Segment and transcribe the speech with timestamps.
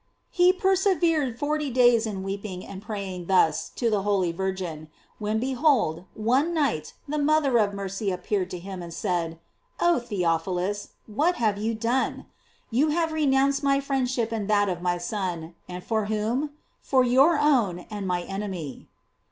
[0.31, 4.89] He persevered forty days in weeping and praying thus to the holy Virgin;
[5.19, 9.37] when behold, one night the mother of mercy appeared to him and said:
[9.79, 12.25] "Oh Theophilu?, what have you done?
[12.71, 16.49] you have renounced my friendship and that of my Son; and for whom?
[16.81, 18.87] fur your own and my enemy."